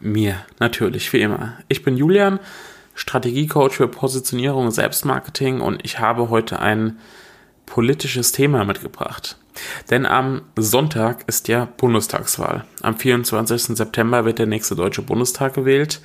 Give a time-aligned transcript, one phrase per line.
[0.00, 1.58] mir natürlich wie immer.
[1.68, 2.40] Ich bin Julian,
[2.94, 6.98] Strategiecoach für Positionierung und Selbstmarketing und ich habe heute ein
[7.66, 9.38] politisches Thema mitgebracht.
[9.90, 12.64] Denn am Sonntag ist ja Bundestagswahl.
[12.82, 13.76] Am 24.
[13.76, 16.00] September wird der nächste deutsche Bundestag gewählt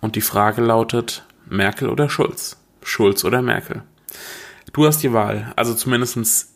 [0.00, 2.56] und die Frage lautet Merkel oder Schulz?
[2.82, 3.82] Schulz oder Merkel?
[4.72, 6.48] Du hast die Wahl, also zumindest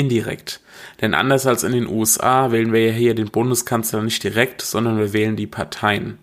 [0.00, 0.60] indirekt.
[1.00, 4.98] Denn anders als in den USA wählen wir ja hier den Bundeskanzler nicht direkt, sondern
[4.98, 6.18] wir wählen die Parteien.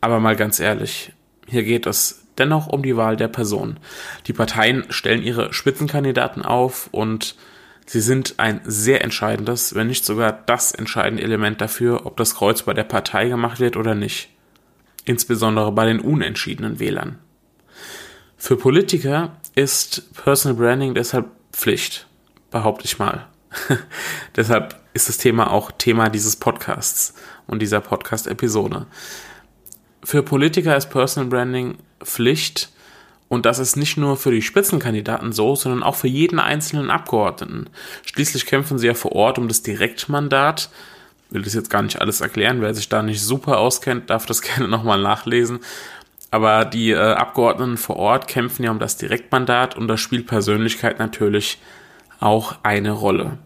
[0.00, 1.12] Aber mal ganz ehrlich,
[1.46, 3.78] hier geht es dennoch um die Wahl der Person.
[4.26, 7.34] Die Parteien stellen ihre Spitzenkandidaten auf und
[7.86, 12.62] sie sind ein sehr entscheidendes, wenn nicht sogar das entscheidende Element dafür, ob das Kreuz
[12.62, 14.28] bei der Partei gemacht wird oder nicht.
[15.04, 17.18] Insbesondere bei den unentschiedenen Wählern.
[18.36, 22.06] Für Politiker ist Personal Branding deshalb Pflicht,
[22.54, 23.26] behaupte ich mal.
[24.36, 27.12] Deshalb ist das Thema auch Thema dieses Podcasts
[27.48, 28.86] und dieser Podcast-Episode.
[30.04, 32.70] Für Politiker ist Personal Branding Pflicht
[33.28, 37.70] und das ist nicht nur für die Spitzenkandidaten so, sondern auch für jeden einzelnen Abgeordneten.
[38.06, 40.70] Schließlich kämpfen sie ja vor Ort um das Direktmandat.
[41.26, 42.60] Ich will das jetzt gar nicht alles erklären.
[42.60, 45.58] Wer sich da nicht super auskennt, darf das gerne nochmal nachlesen.
[46.30, 51.00] Aber die äh, Abgeordneten vor Ort kämpfen ja um das Direktmandat und da spielt Persönlichkeit
[51.00, 51.58] natürlich
[52.24, 53.38] auch eine Rolle.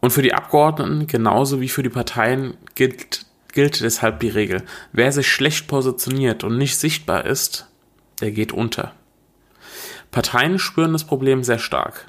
[0.00, 4.62] Und für die Abgeordneten genauso wie für die Parteien gilt, gilt deshalb die Regel.
[4.92, 7.68] Wer sich schlecht positioniert und nicht sichtbar ist,
[8.20, 8.92] der geht unter.
[10.10, 12.06] Parteien spüren das Problem sehr stark.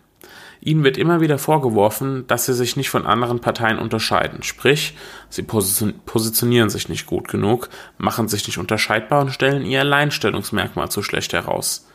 [0.63, 4.43] Ihnen wird immer wieder vorgeworfen, dass sie sich nicht von anderen Parteien unterscheiden.
[4.43, 4.95] Sprich,
[5.29, 11.01] sie positionieren sich nicht gut genug, machen sich nicht unterscheidbar und stellen ihr Alleinstellungsmerkmal zu
[11.01, 11.87] schlecht heraus.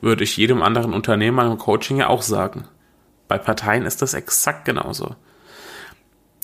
[0.00, 2.64] Würde ich jedem anderen Unternehmer im Coaching ja auch sagen.
[3.30, 5.14] Bei Parteien ist das exakt genauso.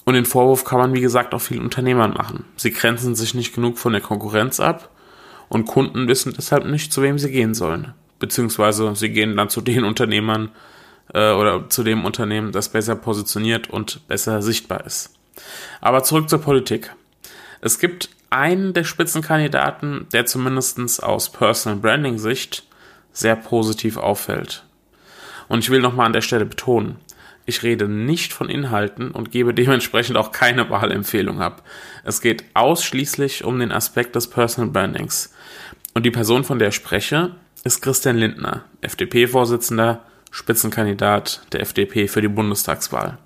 [0.04, 2.44] Und den Vorwurf kann man, wie gesagt, auch vielen Unternehmern machen.
[2.54, 4.88] Sie grenzen sich nicht genug von der Konkurrenz ab
[5.48, 7.92] und Kunden wissen deshalb nicht, zu wem sie gehen sollen.
[8.20, 10.52] Beziehungsweise sie gehen dann zu den Unternehmern
[11.12, 15.12] äh, oder zu dem Unternehmen, das besser positioniert und besser sichtbar ist.
[15.80, 16.94] Aber zurück zur Politik.
[17.60, 22.62] Es gibt einen der Spitzenkandidaten, der zumindest aus Personal Branding Sicht
[23.12, 24.65] sehr positiv auffällt.
[25.48, 26.96] Und ich will nochmal an der Stelle betonen,
[27.48, 31.62] ich rede nicht von Inhalten und gebe dementsprechend auch keine Wahlempfehlung ab.
[32.02, 35.32] Es geht ausschließlich um den Aspekt des Personal Brandings.
[35.94, 40.02] Und die Person, von der ich spreche, ist Christian Lindner, FDP-Vorsitzender,
[40.32, 43.18] Spitzenkandidat der FDP für die Bundestagswahl.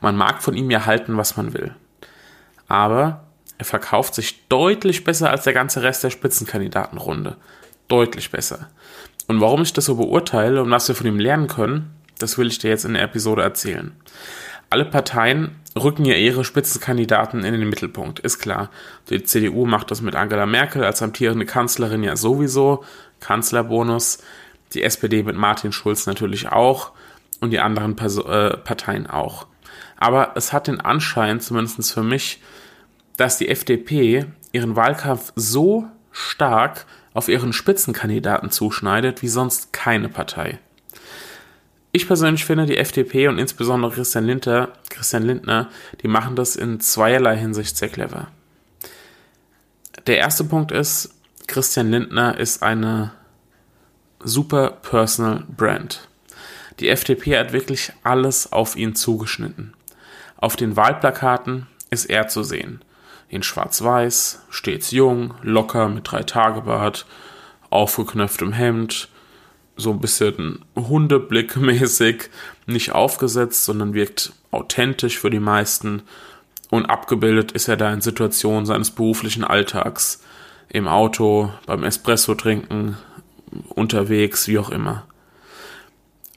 [0.00, 1.74] Man mag von ihm ja halten, was man will.
[2.66, 3.24] Aber
[3.58, 7.36] er verkauft sich deutlich besser als der ganze Rest der Spitzenkandidatenrunde.
[7.88, 8.70] Deutlich besser.
[9.30, 12.48] Und warum ich das so beurteile und was wir von ihm lernen können, das will
[12.48, 13.92] ich dir jetzt in der Episode erzählen.
[14.70, 18.70] Alle Parteien rücken ja ihre Spitzenkandidaten in den Mittelpunkt, ist klar.
[19.08, 22.82] Die CDU macht das mit Angela Merkel als amtierende Kanzlerin ja sowieso,
[23.20, 24.18] Kanzlerbonus.
[24.74, 26.90] Die SPD mit Martin Schulz natürlich auch
[27.38, 29.46] und die anderen äh, Parteien auch.
[29.96, 32.42] Aber es hat den Anschein, zumindest für mich,
[33.16, 36.84] dass die FDP ihren Wahlkampf so stark
[37.14, 40.58] auf ihren Spitzenkandidaten zuschneidet wie sonst keine Partei.
[41.92, 45.68] Ich persönlich finde, die FDP und insbesondere Christian Lindner, Christian Lindner,
[46.02, 48.28] die machen das in zweierlei Hinsicht sehr clever.
[50.06, 51.14] Der erste Punkt ist,
[51.48, 53.12] Christian Lindner ist eine
[54.20, 56.08] super personal Brand.
[56.78, 59.74] Die FDP hat wirklich alles auf ihn zugeschnitten.
[60.36, 62.80] Auf den Wahlplakaten ist er zu sehen
[63.30, 67.06] in schwarz-weiß, stets jung, locker mit drei Tagebart,
[67.70, 69.08] aufgeknöpftem Hemd,
[69.76, 72.28] so ein bisschen Hundeblickmäßig,
[72.66, 76.02] nicht aufgesetzt, sondern wirkt authentisch für die meisten
[76.70, 80.22] und abgebildet ist er da in Situationen seines beruflichen Alltags,
[80.68, 82.96] im Auto, beim Espresso trinken,
[83.68, 85.04] unterwegs, wie auch immer.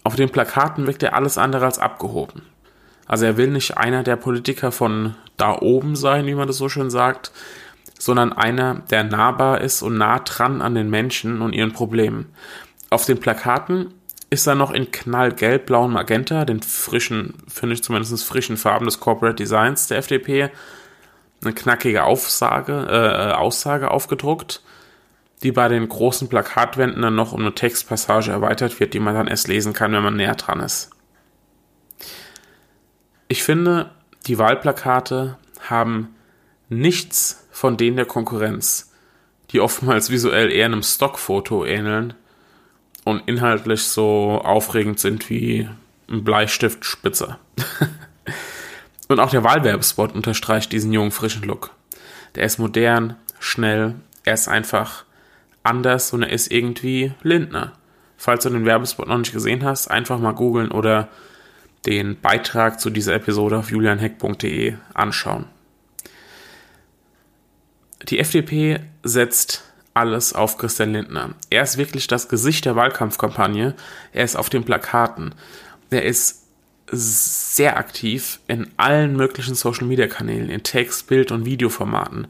[0.04, 2.42] Auf den Plakaten wirkt er alles andere als abgehoben.
[3.06, 6.70] Also er will nicht einer der Politiker von da oben sein, wie man das so
[6.70, 7.32] schön sagt,
[8.00, 12.34] sondern einer, der nahbar ist und nah dran an den Menschen und ihren Problemen.
[12.90, 13.94] Auf den Plakaten
[14.30, 18.86] ist er noch in knallgelb, blau und magenta, den frischen, finde ich zumindest frischen Farben
[18.86, 20.50] des Corporate Designs der FDP.
[21.44, 24.62] eine knackige Aufsage, äh, Aussage aufgedruckt,
[25.44, 29.28] die bei den großen Plakatwänden dann noch um eine Textpassage erweitert wird, die man dann
[29.28, 30.92] erst lesen kann, wenn man näher dran ist.
[33.28, 33.92] Ich finde,
[34.26, 35.38] die Wahlplakate
[35.70, 36.16] haben
[36.70, 38.92] nichts von denen der Konkurrenz,
[39.52, 42.14] die oftmals visuell eher einem Stockfoto ähneln
[43.04, 45.70] und inhaltlich so aufregend sind wie
[46.10, 47.40] ein Bleistiftspitzer.
[49.08, 51.72] und auch der Wahlwerbespot unterstreicht diesen jungen, frischen Look.
[52.36, 55.06] Der ist modern, schnell, er ist einfach
[55.62, 57.74] anders und er ist irgendwie Lindner.
[58.18, 61.10] Falls du den Werbespot noch nicht gesehen hast, einfach mal googeln oder
[61.86, 65.46] den Beitrag zu dieser Episode auf julianheck.de anschauen.
[68.10, 69.64] Die FDP setzt
[69.94, 71.36] alles auf Christian Lindner.
[71.50, 73.76] Er ist wirklich das Gesicht der Wahlkampfkampagne.
[74.12, 75.36] Er ist auf den Plakaten.
[75.90, 76.44] Er ist
[76.92, 82.28] sehr aktiv in allen möglichen Social Media Kanälen, in Text, Bild und Videoformaten.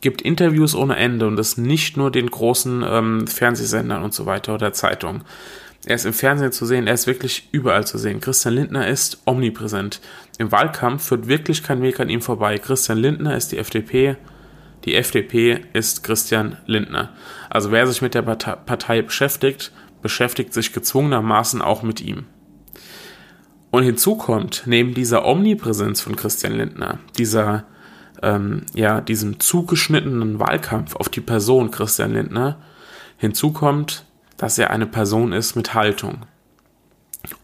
[0.00, 4.54] Gibt Interviews ohne Ende und das nicht nur den großen ähm, Fernsehsendern und so weiter
[4.54, 5.22] oder Zeitungen.
[5.84, 8.20] Er ist im Fernsehen zu sehen, er ist wirklich überall zu sehen.
[8.20, 10.00] Christian Lindner ist omnipräsent.
[10.38, 12.58] Im Wahlkampf führt wirklich kein Weg an ihm vorbei.
[12.58, 14.16] Christian Lindner ist die FDP,
[14.84, 17.10] die FDP ist Christian Lindner.
[17.50, 22.26] Also wer sich mit der Partei beschäftigt, beschäftigt sich gezwungenermaßen auch mit ihm.
[23.70, 27.64] Und hinzu kommt, neben dieser Omnipräsenz von Christian Lindner, dieser,
[28.22, 32.58] ähm, ja, diesem zugeschnittenen Wahlkampf auf die Person Christian Lindner,
[33.16, 34.04] hinzu kommt,
[34.42, 36.26] dass er eine Person ist mit Haltung.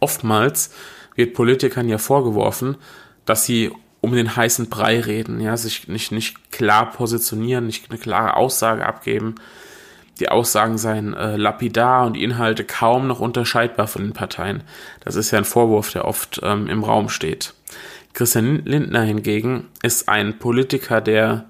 [0.00, 0.75] Oftmals
[1.15, 2.77] wird Politikern ja vorgeworfen,
[3.25, 8.00] dass sie um den heißen Brei reden, ja, sich nicht, nicht klar positionieren, nicht eine
[8.00, 9.37] klare Aussage abgeben.
[10.19, 14.65] Die Aussagen seien äh, lapidar und die Inhalte kaum noch unterscheidbar von den Parteien.
[15.05, 17.55] Das ist ja ein Vorwurf, der oft ähm, im Raum steht.
[18.12, 21.45] Christian Lindner hingegen ist ein Politiker, der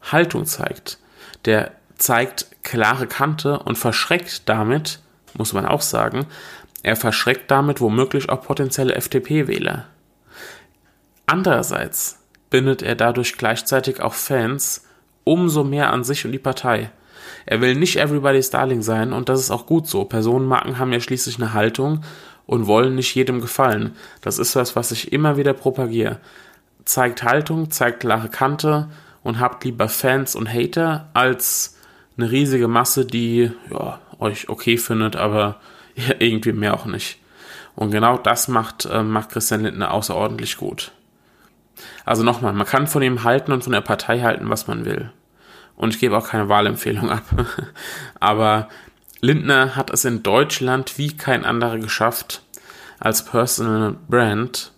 [0.00, 0.98] Haltung zeigt,
[1.44, 5.00] der zeigt klare Kante und verschreckt damit,
[5.34, 6.26] muss man auch sagen,
[6.82, 9.86] er verschreckt damit womöglich auch potenzielle FDP-Wähler.
[11.26, 12.18] Andererseits
[12.50, 14.86] bindet er dadurch gleichzeitig auch Fans
[15.24, 16.90] umso mehr an sich und die Partei.
[17.46, 20.04] Er will nicht everybody's Darling sein und das ist auch gut so.
[20.04, 22.04] Personenmarken haben ja schließlich eine Haltung
[22.46, 23.96] und wollen nicht jedem gefallen.
[24.20, 26.20] Das ist was, was ich immer wieder propagiere.
[26.84, 28.90] Zeigt Haltung, zeigt klare Kante
[29.22, 31.78] und habt lieber Fans und Hater als
[32.16, 35.60] eine riesige Masse, die ja, euch okay findet, aber
[35.94, 37.18] ja, irgendwie mehr auch nicht.
[37.74, 40.92] Und genau das macht, äh, macht Christian Lindner außerordentlich gut.
[42.04, 45.10] Also nochmal, man kann von ihm halten und von der Partei halten, was man will.
[45.76, 47.24] Und ich gebe auch keine Wahlempfehlung ab.
[48.20, 48.68] Aber
[49.20, 52.42] Lindner hat es in Deutschland wie kein anderer geschafft,
[53.00, 54.72] als Personal Brand,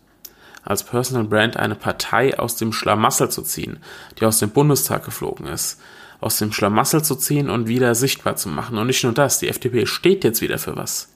[0.62, 3.78] als Personal Brand eine Partei aus dem Schlamassel zu ziehen,
[4.18, 5.80] die aus dem Bundestag geflogen ist.
[6.20, 8.78] Aus dem Schlamassel zu ziehen und wieder sichtbar zu machen.
[8.78, 11.12] Und nicht nur das, die FDP steht jetzt wieder für was.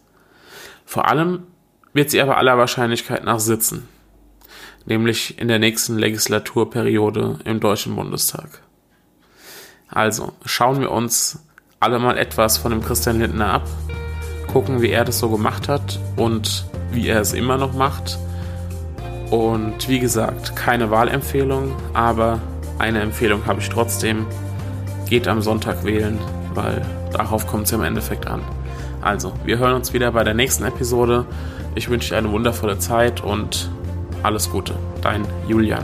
[0.85, 1.44] Vor allem
[1.93, 3.88] wird sie aber aller Wahrscheinlichkeit nach sitzen
[4.87, 8.62] nämlich in der nächsten Legislaturperiode im Deutschen Bundestag.
[9.88, 11.44] Also schauen wir uns
[11.81, 13.69] alle mal etwas von dem Christian Lindner ab,
[14.52, 18.19] gucken, wie er das so gemacht hat und wie er es immer noch macht.
[19.31, 22.41] Und wie gesagt, keine Wahlempfehlung, aber
[22.79, 24.26] eine Empfehlung habe ich trotzdem.
[25.11, 26.21] Geht am Sonntag wählen,
[26.55, 28.43] weil darauf kommt es im Endeffekt an.
[29.00, 31.26] Also, wir hören uns wieder bei der nächsten Episode.
[31.75, 33.73] Ich wünsche dir eine wundervolle Zeit und
[34.23, 35.83] alles Gute, dein Julian.